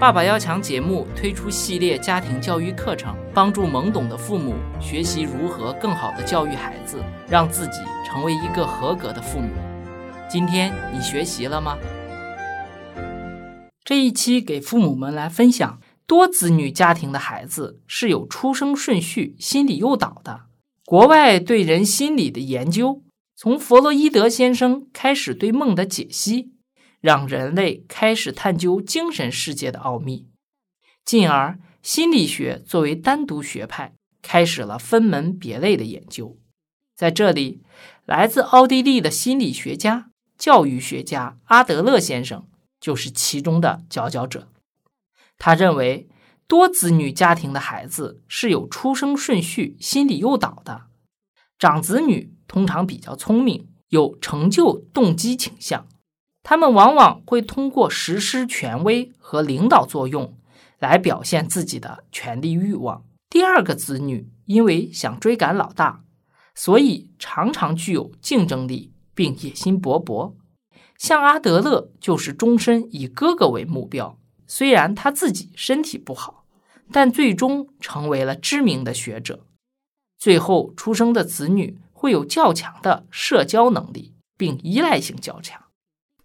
[0.00, 9.50] 爸爸要强节目推出系列家庭教育课程，帮助懵懂的父母学习如何更好的教育孩子，让自己成为一个合格的父母。
[10.26, 11.76] 今天你学习了吗？
[13.84, 20.44] 这一期给父母们来分享，多子女家庭的孩子是有出生顺序心理诱导的。
[20.86, 23.02] 国外对人心理的研究，
[23.36, 26.52] 从弗洛伊德先生开始对梦的解析。
[27.00, 30.28] 让人类开始探究精神世界的奥秘，
[31.04, 36.38] 进而心理学作为单独学派开始了分门别类的研究。
[36.94, 37.62] 在这里，
[38.04, 42.46] 来自奥地利的心理学家、教育学家阿德勒先生
[42.78, 44.52] 就是其中的佼佼者。
[45.38, 46.06] 他认为，
[46.46, 50.88] 多子女家庭的孩子是有出生顺序心理诱导的，
[51.58, 55.88] 长子女通常比较聪明，有成就动机倾向。
[56.42, 60.36] 他们往往会通过实施权威和领导作用
[60.78, 63.04] 来表现自己的权力欲望。
[63.28, 66.02] 第二个子女因为想追赶老大，
[66.54, 70.34] 所以常常具有竞争力并野心勃勃。
[70.98, 76.44] 像阿德勒就是终身以哥哥为目标，虽然他自己身体不好，
[76.90, 79.46] 但最终成为了知名的学者。
[80.18, 85.62] 最后出生的子女会有较强的社交能力，并依赖性较强。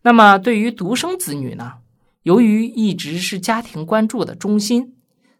[0.06, 1.80] 那么，对于独生子女呢？
[2.22, 4.94] 由于一直是家庭关注的中心，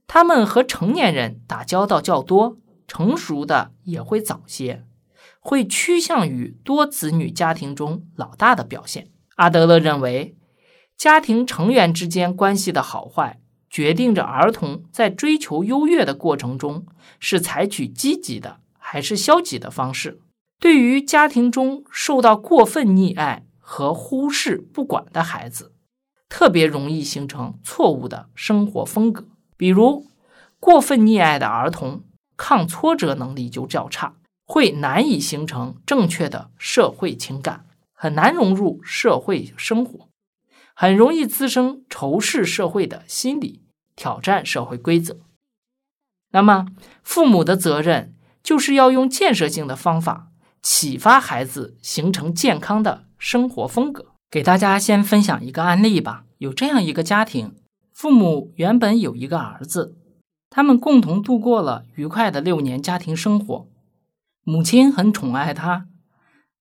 [0.08, 4.84] 他们和成年人打交道较多，成熟的也会早些，
[5.40, 9.10] 会趋向于多子女家庭中老大的表现。
[9.36, 10.36] 阿德勒认为，
[10.98, 16.88] 家庭成员之间关系的好坏，决定着儿童在追求优越的过程中
[17.20, 20.20] 是采取积极的还是消极的方式。
[20.60, 25.74] 对于家庭中受到过分溺爱，和忽视不管的孩子，
[26.30, 29.26] 特别容易形成错误的生活风格。
[29.58, 30.06] 比如，
[30.60, 32.04] 过分溺爱的儿童，
[32.38, 40.10] 抗挫折能力就较差，会难以形成正确的社会情感，很难融入社会生活，
[40.76, 43.64] 很容易滋生仇视社会的心理，
[43.96, 45.18] 挑战社会规则。
[46.30, 46.68] 那么，
[47.02, 50.28] 父母的责任就是要用建设性的方法
[50.62, 53.05] 启发孩子，形成健康的。
[53.18, 56.26] 生活风格，给大家先分享一个案例吧。
[56.38, 57.56] 有这样一个家庭，
[57.94, 59.96] 父母原本有一个儿子，
[60.50, 63.68] 他们共同度过了愉快的六年家庭生活。
[64.44, 65.88] 母亲很宠爱他，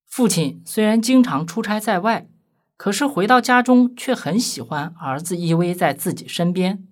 [0.06, 2.28] 父亲虽然经常出差在外，
[2.76, 6.86] 可是回到家中却很喜欢儿子依偎在自己身边。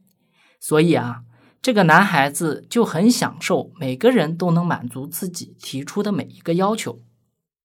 [0.60, 1.22] 所以啊，
[1.62, 6.98] 这个男孩子就很享受每个人都能满足自己提出的每一个要求。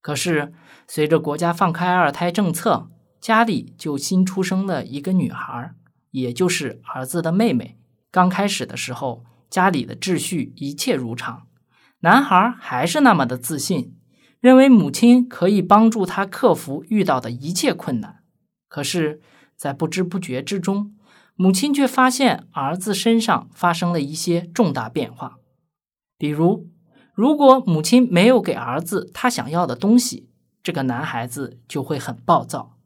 [0.02, 0.54] 可是，
[0.88, 5.74] 随着国家放开二胎政策，家里就新出生了一个女孩，
[6.12, 7.78] 也就是儿子的妹妹。
[8.10, 11.48] 刚开始的时候，家里的秩序一切如常，
[12.00, 13.98] 男孩还是那么的自信，
[14.40, 18.24] 认为母亲可以帮助他克服遇到的一切困难。
[18.70, 19.20] 可是，
[19.58, 20.96] 在不知不觉之中，
[21.36, 25.40] 母亲却发现儿子身上发生了一些重大变化，
[26.18, 26.70] 比如。
[27.18, 30.30] 如果母亲没有给儿子他想要的东西，
[30.62, 32.78] 这个男孩子就会很暴躁。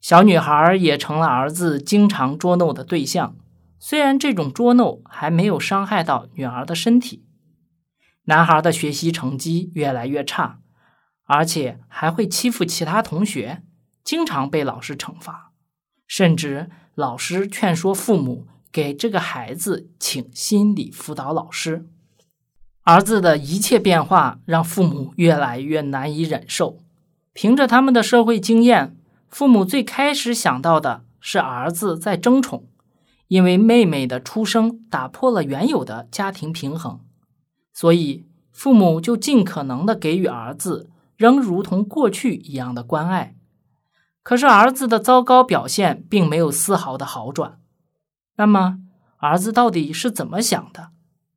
[0.00, 3.36] 小女孩也成了儿子经常捉弄的对象。
[3.78, 7.24] 虽然这种捉弄还没有伤害到女儿的身体，
[8.24, 10.58] 男孩的学习成绩越来越差，
[11.22, 13.62] 而且还会欺负其他同学，
[14.02, 15.52] 经常被老师惩罚，
[16.08, 21.88] 甚至老师劝说父母给这个孩子请心理辅导老师。
[22.84, 26.78] 儿子的一切变化让父母越来越难以忍受。
[27.32, 28.96] 凭着他们的社会经验，
[29.28, 32.66] 父母最开始想到的是儿子在争宠，
[33.28, 37.00] 因为妹妹的出生打破了原有的家庭平衡，
[37.72, 43.36] 所以父母就尽可能的给予儿子仍如同过去一样的关爱。
[44.24, 47.58] 可是儿子的糟糕表现并没有丝毫的好转。
[48.36, 48.78] 那么，
[49.18, 50.90] 儿子到底是怎么想的？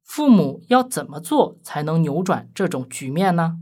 [0.05, 3.57] 父母要怎么做才能扭转这种局面呢？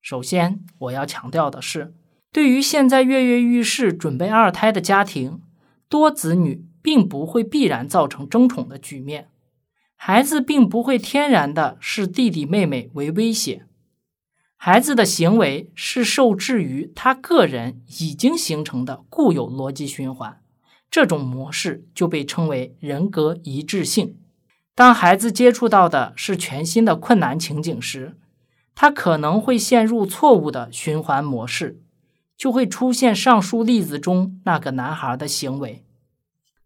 [0.00, 1.92] 首先，我要强调的是，
[2.32, 5.42] 对于现在跃跃欲试准备二胎的家庭，
[5.88, 9.28] 多子女并不会必然造成争宠的局面，
[9.96, 13.66] 孩子并不会天然的视弟弟妹妹为威胁，
[14.56, 20.40] 孩子的行为是受制于他个人已经形成的固有逻辑循环，
[20.88, 24.16] 这种模式就被称为人格一致性。
[24.78, 28.16] 当孩子接触到的是全新的困难情景时，
[28.76, 31.80] 他可能会陷入错误的循环模式，
[32.36, 35.84] 就会出现上述例子中那个男孩的行为。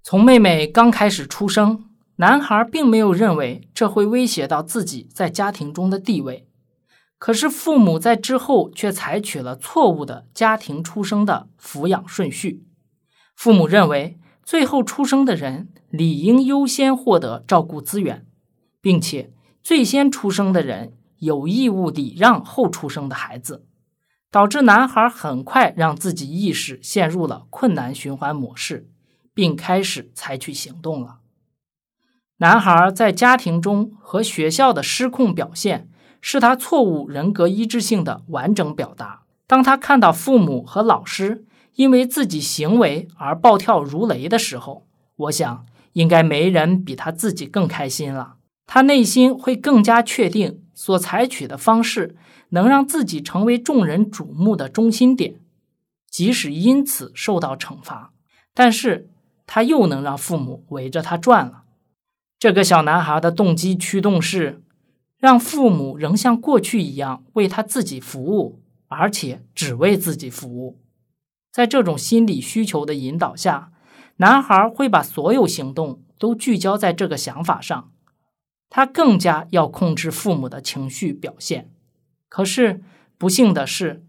[0.03, 1.87] 从妹妹刚开始出生，
[2.17, 6.47] 男孩并没有认为这会威胁到自己在家庭中的地位。
[7.19, 12.67] 可是父母在之后却采取了错误的家庭出生的抚养顺序。
[13.35, 18.27] 父母认为，最后出生的人理应优先获得照顾资源，
[18.81, 23.67] 并且最先出生的人有义务礼让后出生的孩子，
[24.31, 28.89] 导致男孩很快让自己意识陷入了困难循环模式。
[29.35, 31.21] 并开始采取行动了。
[32.39, 35.89] 男孩在家庭中和学校的失控表现，
[36.21, 39.23] 是他错误人格一致性的完整表达。
[39.47, 44.87] 当他看到父母和老师因为自己行为而暴跳如雷的时候，
[45.17, 48.37] 我想应该没人比他自己更开心了。
[48.67, 52.17] 他内心会更加确定，所采取的方式
[52.51, 55.37] 能让自己成为众人瞩目的中心点，
[56.11, 58.13] 即使因此受到惩罚，
[58.55, 59.09] 但是。
[59.45, 61.65] 他又能让父母围着他转了。
[62.39, 64.63] 这个小男孩的动机驱动是，
[65.19, 70.79] 让父母仍像过去一样为他自己服务，而且只为自己服务。
[71.53, 73.71] 在这种心理需求的引导下，
[74.17, 77.91] 男孩会把所有行动都聚焦在这个想法上。
[78.71, 81.71] 他更加要控制父母的情绪表现。
[82.31, 82.81] 可是
[83.19, 84.03] 不幸的是，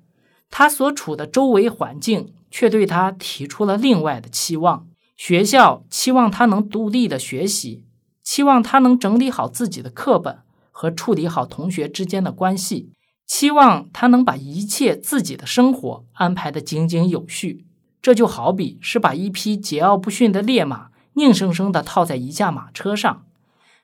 [0.49, 4.87] 他所处的周围环境却对他提出了另外的期望。
[5.17, 7.83] 学校期望他能独立的学习，
[8.23, 10.39] 期望他能整理好自己的课本
[10.71, 12.93] 和处理好同学之间的关系，
[13.33, 17.65] 希望他能把一切自己的生活安排得井井有序。
[17.99, 23.23] 这就好比是把一匹桀骜不驯的烈马硬生生地套在一架马车上，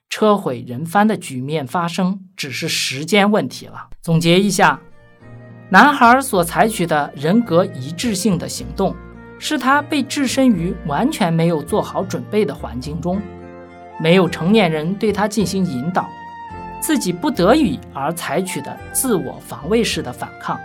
[0.08, 3.88] 车毁人翻的局面发生只是时间问题了。
[4.00, 4.80] 总结一下，
[5.68, 8.94] 男孩所采取的人格一致性的行动。
[9.40, 13.20] 是他被置身于完全没有做好准备的环境中，
[13.98, 16.08] 没有成年人对他进行引导，
[16.80, 20.58] 自己不得已而采取的自我防卫式的反抗。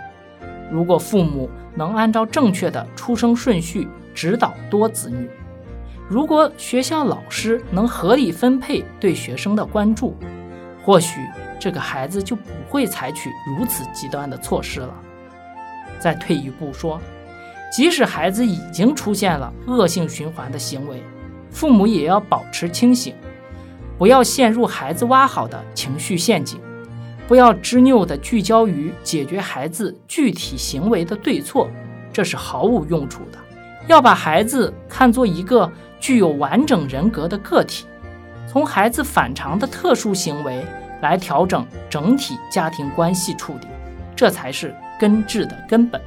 [0.70, 5.28] 如果父母能按照正确的出生顺序指导多子女，
[6.08, 10.16] 如果学校老师能合理分配对学生的关注，
[10.82, 11.20] 或许
[11.60, 14.94] 这个孩子就不会采取如此极端的措施了。
[15.98, 17.00] 再退一步说。
[17.68, 21.02] 即使孩子已经出现了恶性循环的行为，
[21.50, 23.12] 父母也要保持清醒，
[23.98, 26.60] 不要陷入孩子挖好的情绪陷阱，
[27.26, 31.68] 不要执拗地聚焦于解决孩子具体行为的对错，
[32.12, 33.38] 这是毫无用处的。
[33.86, 37.86] 要把孩子看作一个具有完整人格的个体，
[38.46, 40.64] 从孩子反常的特殊行为
[41.00, 43.66] 来调整整体家庭关系处理，
[44.14, 46.00] 这才是根治的根本。